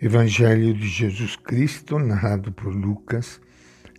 Evangelho 0.00 0.74
de 0.74 0.88
Jesus 0.88 1.36
Cristo, 1.36 1.96
narrado 1.98 2.50
por 2.50 2.74
Lucas, 2.74 3.40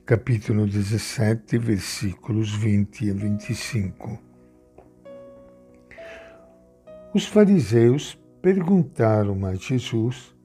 capítulo 0.06 0.68
17, 0.68 1.58
versículos 1.58 2.54
20 2.54 3.12
a 3.12 3.14
25. 3.14 4.20
Os 7.14 7.26
fariseus 7.26 8.20
perguntaram 8.42 9.46
a 9.46 9.56
Jesus 9.56 10.36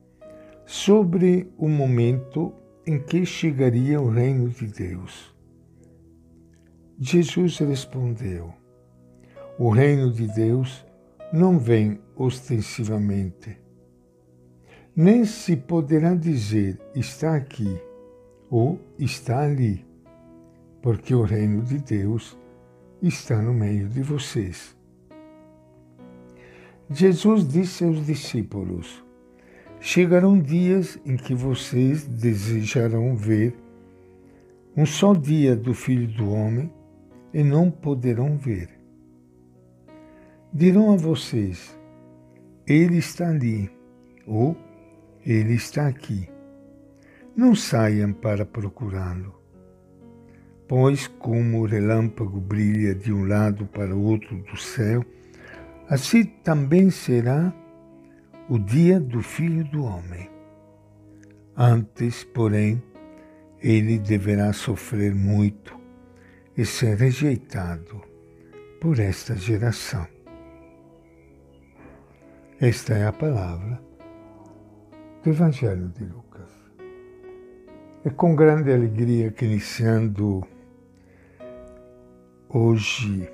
sobre 0.64 1.52
o 1.58 1.68
momento 1.68 2.54
em 2.86 3.00
que 3.00 3.26
chegaria 3.26 4.00
o 4.00 4.08
reino 4.08 4.48
de 4.50 4.66
Deus. 4.66 5.34
Jesus 7.00 7.58
respondeu: 7.58 8.54
O 9.58 9.70
reino 9.70 10.12
de 10.12 10.28
Deus 10.28 10.86
não 11.32 11.58
vem 11.58 12.00
ostensivamente 12.14 13.58
nem 14.98 15.24
se 15.24 15.54
poderá 15.54 16.12
dizer 16.12 16.76
está 16.92 17.36
aqui 17.36 17.80
ou 18.50 18.80
está 18.98 19.42
ali, 19.42 19.86
porque 20.82 21.14
o 21.14 21.22
reino 21.22 21.62
de 21.62 21.78
Deus 21.78 22.36
está 23.00 23.40
no 23.40 23.54
meio 23.54 23.88
de 23.88 24.02
vocês. 24.02 24.76
Jesus 26.90 27.46
disse 27.46 27.84
aos 27.84 28.04
discípulos: 28.04 29.04
Chegarão 29.78 30.36
dias 30.36 30.98
em 31.06 31.16
que 31.16 31.32
vocês 31.32 32.04
desejarão 32.04 33.14
ver 33.14 33.56
um 34.76 34.84
só 34.84 35.14
dia 35.14 35.54
do 35.54 35.74
Filho 35.74 36.08
do 36.08 36.28
Homem 36.28 36.72
e 37.32 37.44
não 37.44 37.70
poderão 37.70 38.36
ver. 38.36 38.68
Dirão 40.52 40.92
a 40.92 40.96
vocês: 40.96 41.78
Ele 42.66 42.96
está 42.96 43.28
ali, 43.28 43.70
ou 44.26 44.56
ele 45.30 45.54
está 45.54 45.86
aqui. 45.86 46.26
Não 47.36 47.54
saiam 47.54 48.14
para 48.14 48.46
procurá-lo, 48.46 49.38
pois, 50.66 51.06
como 51.06 51.60
o 51.60 51.66
relâmpago 51.66 52.40
brilha 52.40 52.94
de 52.94 53.12
um 53.12 53.26
lado 53.26 53.66
para 53.66 53.94
o 53.94 54.02
outro 54.02 54.38
do 54.38 54.56
céu, 54.56 55.04
assim 55.86 56.24
também 56.24 56.90
será 56.90 57.52
o 58.48 58.58
dia 58.58 58.98
do 58.98 59.22
Filho 59.22 59.64
do 59.64 59.84
Homem. 59.84 60.30
Antes, 61.54 62.24
porém, 62.24 62.82
ele 63.60 63.98
deverá 63.98 64.52
sofrer 64.54 65.14
muito 65.14 65.78
e 66.56 66.64
ser 66.64 66.96
rejeitado 66.96 68.00
por 68.80 68.98
esta 68.98 69.36
geração. 69.36 70.06
Esta 72.58 72.94
é 72.94 73.06
a 73.06 73.12
palavra 73.12 73.87
do 75.22 75.30
Evangelho 75.30 75.88
de 75.88 76.04
Lucas. 76.04 76.48
É 78.04 78.10
com 78.10 78.36
grande 78.36 78.72
alegria 78.72 79.32
que 79.32 79.44
iniciando 79.44 80.46
hoje 82.48 83.28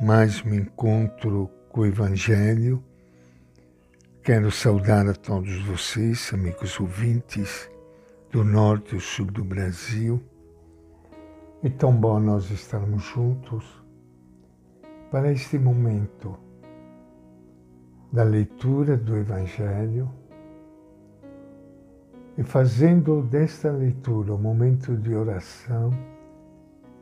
mais 0.00 0.44
um 0.44 0.52
encontro 0.52 1.48
com 1.68 1.82
o 1.82 1.86
Evangelho, 1.86 2.82
quero 4.22 4.50
saudar 4.50 5.08
a 5.08 5.14
todos 5.14 5.56
vocês, 5.64 6.32
amigos 6.34 6.78
ouvintes 6.80 7.70
do 8.32 8.42
norte 8.42 8.96
e 8.96 9.00
sul 9.00 9.26
do 9.26 9.44
Brasil. 9.44 10.20
É 11.62 11.70
tão 11.70 11.96
bom 11.96 12.18
nós 12.18 12.50
estarmos 12.50 13.04
juntos 13.04 13.64
para 15.12 15.30
este 15.30 15.56
momento 15.56 16.36
da 18.12 18.24
leitura 18.24 18.96
do 18.96 19.16
Evangelho 19.16 20.25
e 22.38 22.42
fazendo 22.42 23.22
desta 23.22 23.70
leitura 23.70 24.34
um 24.34 24.38
momento 24.38 24.94
de 24.96 25.14
oração, 25.14 25.90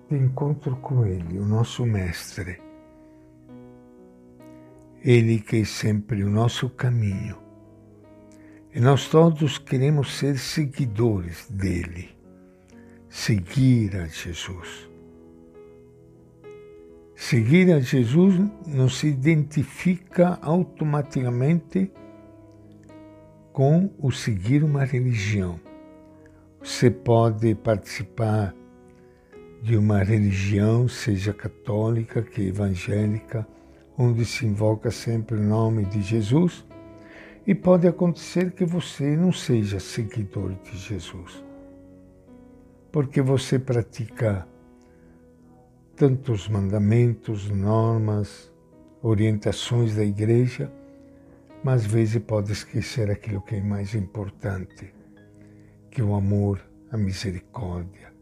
de 0.08 0.16
encontro 0.16 0.76
com 0.76 1.04
Ele, 1.04 1.38
o 1.38 1.44
nosso 1.44 1.84
Mestre. 1.84 2.60
Ele 5.02 5.40
que 5.40 5.56
é 5.56 5.64
sempre 5.64 6.22
o 6.22 6.30
nosso 6.30 6.70
caminho. 6.70 7.36
E 8.72 8.80
nós 8.80 9.08
todos 9.08 9.58
queremos 9.58 10.16
ser 10.16 10.38
seguidores 10.38 11.48
dele, 11.50 12.10
seguir 13.08 13.96
a 13.96 14.06
Jesus. 14.06 14.88
Seguir 17.14 17.72
a 17.72 17.80
Jesus 17.80 18.34
não 18.66 18.88
se 18.88 19.06
identifica 19.08 20.38
automaticamente 20.42 21.92
com 23.54 23.88
o 24.00 24.10
seguir 24.10 24.64
uma 24.64 24.82
religião. 24.84 25.60
Você 26.60 26.90
pode 26.90 27.54
participar 27.54 28.52
de 29.62 29.76
uma 29.76 30.02
religião, 30.02 30.88
seja 30.88 31.32
católica, 31.32 32.20
que 32.20 32.42
evangélica, 32.48 33.46
onde 33.96 34.24
se 34.24 34.44
invoca 34.44 34.90
sempre 34.90 35.36
o 35.36 35.42
nome 35.42 35.84
de 35.84 36.02
Jesus, 36.02 36.66
e 37.46 37.54
pode 37.54 37.86
acontecer 37.86 38.50
que 38.50 38.64
você 38.64 39.16
não 39.16 39.30
seja 39.30 39.78
seguidor 39.78 40.56
de 40.64 40.76
Jesus, 40.76 41.44
porque 42.90 43.22
você 43.22 43.56
pratica 43.56 44.48
tantos 45.94 46.48
mandamentos, 46.48 47.48
normas, 47.48 48.52
orientações 49.00 49.94
da 49.94 50.02
igreja 50.02 50.72
mas 51.64 51.86
às 51.86 51.86
vezes 51.86 52.22
pode 52.22 52.52
esquecer 52.52 53.10
aquilo 53.10 53.40
que 53.40 53.56
é 53.56 53.60
mais 53.62 53.94
importante, 53.94 54.94
que 55.90 56.02
o 56.02 56.14
amor, 56.14 56.60
a 56.92 56.98
misericórdia, 56.98 58.12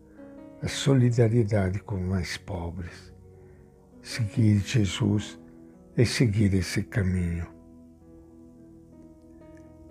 a 0.62 0.68
solidariedade 0.68 1.80
com 1.80 1.96
os 1.96 2.08
mais 2.08 2.36
pobres. 2.36 3.12
Seguir 4.00 4.58
Jesus 4.58 5.40
é 5.96 6.04
seguir 6.04 6.54
esse 6.54 6.84
caminho. 6.84 7.48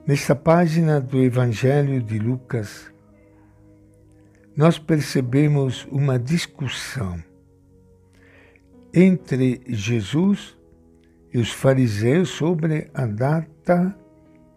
Nesta 0.07 0.34
página 0.34 1.01
do 1.01 1.22
Evangelho 1.22 2.01
de 2.01 2.17
Lucas, 2.19 2.90
nós 4.56 4.79
percebemos 4.79 5.85
uma 5.91 6.17
discussão 6.17 7.22
entre 8.94 9.61
Jesus 9.67 10.57
e 10.57 10.60
os 11.37 11.51
fariseus 11.51 12.29
sobre 12.29 12.89
a 12.93 13.05
data 13.05 13.95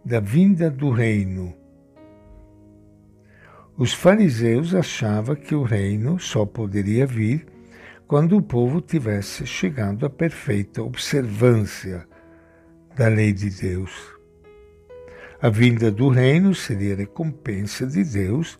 da 0.04 0.20
vinda 0.20 0.70
do 0.70 0.90
reino. 0.90 1.54
Os 3.76 3.92
fariseus 3.92 4.74
achavam 4.74 5.34
que 5.34 5.54
o 5.54 5.62
reino 5.62 6.18
só 6.18 6.44
poderia 6.44 7.06
vir 7.06 7.46
quando 8.06 8.36
o 8.36 8.42
povo 8.42 8.80
tivesse 8.80 9.46
chegado 9.46 10.04
à 10.04 10.10
perfeita 10.10 10.82
observância 10.82 12.06
da 12.96 13.08
lei 13.08 13.32
de 13.32 13.50
Deus. 13.50 14.12
A 15.41 15.48
vinda 15.48 15.91
do 15.91 16.08
reino 16.08 16.54
seria 16.54 16.94
recompensa 16.94 17.86
de 17.86 18.04
Deus 18.04 18.58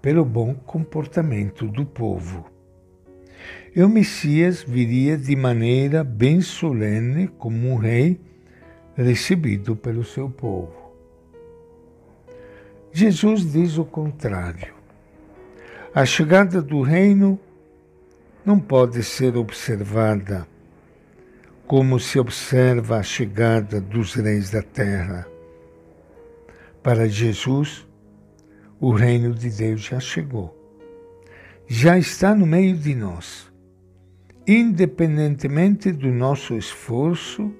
pelo 0.00 0.24
bom 0.24 0.54
comportamento 0.54 1.66
do 1.68 1.86
povo. 1.86 2.44
E 3.74 3.82
o 3.82 3.88
Messias 3.88 4.62
viria 4.62 5.16
de 5.16 5.34
maneira 5.34 6.04
bem 6.04 6.40
solene 6.40 7.28
como 7.38 7.70
um 7.70 7.76
rei 7.76 8.20
recebido 8.94 9.74
pelo 9.74 10.04
seu 10.04 10.28
povo. 10.28 10.92
Jesus 12.92 13.50
diz 13.50 13.78
o 13.78 13.84
contrário. 13.84 14.74
A 15.94 16.04
chegada 16.04 16.60
do 16.60 16.82
reino 16.82 17.40
não 18.44 18.60
pode 18.60 19.02
ser 19.02 19.36
observada 19.36 20.46
como 21.66 21.98
se 21.98 22.18
observa 22.18 22.98
a 22.98 23.02
chegada 23.02 23.80
dos 23.80 24.14
reis 24.14 24.50
da 24.50 24.62
terra. 24.62 25.26
Para 26.82 27.08
Jesus, 27.08 27.86
o 28.78 28.92
reino 28.92 29.32
de 29.34 29.48
Deus 29.48 29.80
já 29.80 29.98
chegou 29.98 30.61
já 31.66 31.98
está 31.98 32.34
no 32.34 32.46
meio 32.46 32.76
de 32.76 32.94
nós, 32.94 33.50
independentemente 34.46 35.92
do 35.92 36.08
nosso 36.08 36.56
esforço 36.56 37.52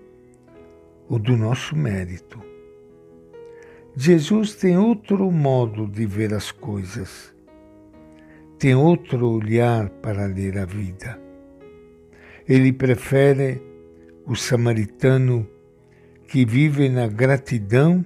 ou 1.09 1.19
do 1.19 1.37
nosso 1.37 1.77
mérito. 1.77 2.41
Jesus 3.97 4.55
tem 4.55 4.77
outro 4.77 5.31
modo 5.31 5.87
de 5.87 6.07
ver 6.07 6.33
as 6.35 6.51
coisas, 6.51 7.35
tem 8.59 8.75
outro 8.75 9.29
olhar 9.29 9.89
para 9.89 10.27
ler 10.27 10.59
a 10.59 10.65
vida. 10.65 11.21
Ele 12.49 12.73
prefere 12.73 13.63
o 14.27 14.35
samaritano 14.35 15.47
que 16.27 16.45
vive 16.45 16.89
na 16.89 17.07
gratidão 17.07 18.05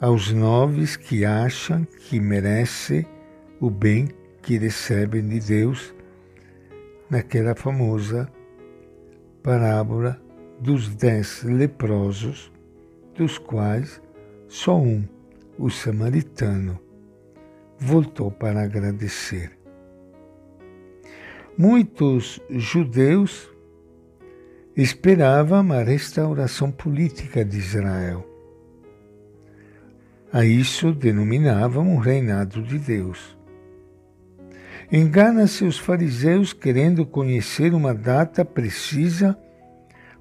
aos 0.00 0.32
noves 0.32 0.96
que 0.96 1.24
acham 1.24 1.84
que 1.84 2.20
merece 2.20 3.06
o 3.60 3.70
bem 3.70 4.08
que 4.42 4.58
recebem 4.58 5.26
de 5.26 5.40
Deus 5.40 5.94
naquela 7.08 7.54
famosa 7.54 8.30
parábola 9.42 10.20
dos 10.60 10.88
dez 10.94 11.42
leprosos, 11.42 12.52
dos 13.14 13.38
quais 13.38 14.00
só 14.48 14.78
um, 14.78 15.04
o 15.58 15.70
samaritano, 15.70 16.78
voltou 17.78 18.30
para 18.30 18.62
agradecer. 18.62 19.50
Muitos 21.56 22.40
judeus 22.50 23.50
esperavam 24.76 25.72
a 25.72 25.82
restauração 25.82 26.70
política 26.70 27.44
de 27.44 27.58
Israel. 27.58 28.26
A 30.32 30.44
isso 30.46 30.92
denominavam 30.94 31.94
o 31.94 31.98
reinado 31.98 32.62
de 32.62 32.78
Deus. 32.78 33.36
Engana-se 34.94 35.64
os 35.64 35.78
fariseus 35.78 36.52
querendo 36.52 37.06
conhecer 37.06 37.72
uma 37.72 37.94
data 37.94 38.44
precisa 38.44 39.34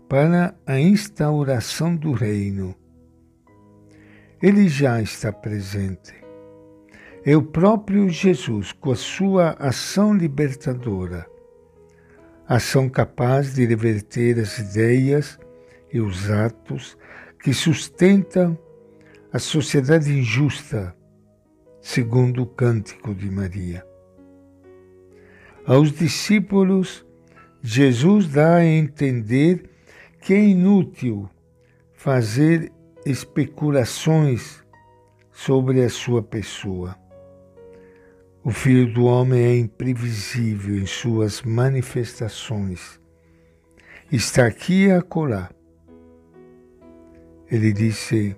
para 0.08 0.56
a 0.66 0.80
instauração 0.80 1.94
do 1.94 2.14
reino. 2.14 2.74
Ele 4.42 4.70
já 4.70 5.02
está 5.02 5.30
presente. 5.30 6.14
É 7.26 7.36
o 7.36 7.44
próprio 7.44 8.08
Jesus, 8.08 8.72
com 8.72 8.94
a 8.94 8.96
sua 8.96 9.58
ação 9.60 10.14
libertadora, 10.14 11.28
ação 12.48 12.88
capaz 12.88 13.54
de 13.54 13.66
reverter 13.66 14.40
as 14.40 14.58
ideias 14.58 15.38
e 15.92 16.00
os 16.00 16.32
atos 16.32 16.98
que 17.44 17.54
sustentam 17.54 18.58
a 19.34 19.38
sociedade 19.38 20.18
injusta, 20.18 20.96
segundo 21.82 22.44
o 22.44 22.48
cântico 22.48 23.14
de 23.14 23.30
Maria. 23.30 23.91
Aos 25.66 25.92
discípulos, 25.92 27.06
Jesus 27.62 28.28
dá 28.28 28.56
a 28.56 28.66
entender 28.66 29.70
que 30.20 30.34
é 30.34 30.44
inútil 30.44 31.30
fazer 31.94 32.72
especulações 33.06 34.64
sobre 35.32 35.84
a 35.84 35.90
sua 35.90 36.24
pessoa. 36.24 36.98
O 38.44 38.50
Filho 38.50 38.92
do 38.92 39.06
Homem 39.06 39.40
é 39.40 39.56
imprevisível 39.56 40.76
em 40.76 40.88
suas 40.88 41.44
manifestações. 41.44 43.00
Está 44.12 44.48
aqui 44.48 44.86
e 44.86 44.92
acolá. 44.92 45.52
Ele 47.52 47.72
disse: 47.72 48.36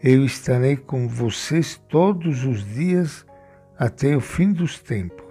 Eu 0.00 0.24
estarei 0.24 0.76
com 0.76 1.08
vocês 1.08 1.82
todos 1.88 2.44
os 2.44 2.64
dias 2.64 3.26
até 3.76 4.16
o 4.16 4.20
fim 4.20 4.52
dos 4.52 4.78
tempos. 4.78 5.23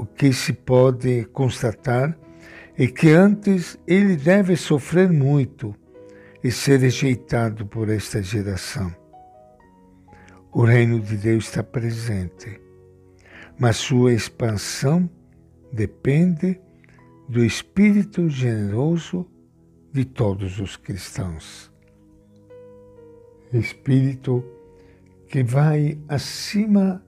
O 0.00 0.06
que 0.06 0.32
se 0.32 0.54
pode 0.54 1.26
constatar 1.26 2.16
é 2.78 2.86
que 2.86 3.10
antes 3.10 3.78
ele 3.86 4.16
deve 4.16 4.56
sofrer 4.56 5.12
muito 5.12 5.74
e 6.42 6.50
ser 6.50 6.80
rejeitado 6.80 7.66
por 7.66 7.90
esta 7.90 8.22
geração 8.22 8.90
o 10.52 10.64
reino 10.64 10.98
de 10.98 11.18
Deus 11.18 11.44
está 11.44 11.62
presente, 11.62 12.58
mas 13.58 13.76
sua 13.76 14.14
expansão 14.14 15.08
depende 15.70 16.58
do 17.28 17.44
espírito 17.44 18.26
generoso 18.28 19.26
de 19.92 20.04
todos 20.04 20.58
os 20.58 20.76
cristãos. 20.76 21.70
Espírito 23.52 24.42
que 25.28 25.44
vai 25.44 25.98
acima 26.08 27.04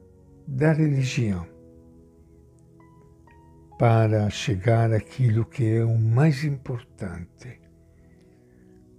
da 0.47 0.73
religião 0.73 1.52
para 3.83 4.31
chegar 4.31 4.93
àquilo 4.93 5.45
que 5.45 5.79
é 5.79 5.85
o 5.85 5.99
mais 5.99 6.45
importante. 6.45 7.61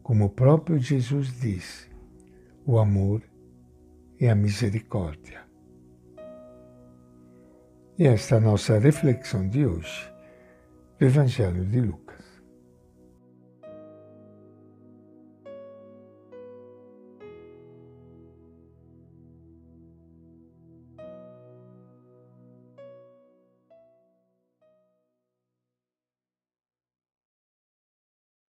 Como 0.02 0.26
o 0.26 0.30
próprio 0.30 0.78
Jesus 0.78 1.40
disse, 1.40 1.90
o 2.66 2.78
amor 2.78 3.24
e 4.20 4.28
a 4.28 4.36
misericórdia. 4.36 5.42
E 7.98 8.06
esta 8.06 8.36
é 8.36 8.38
a 8.40 8.42
nossa 8.42 8.78
reflexão 8.78 9.48
de 9.48 9.66
hoje 9.66 10.14
do 11.00 11.06
Evangelho 11.06 11.64
de 11.64 11.80
Lucas. 11.80 12.03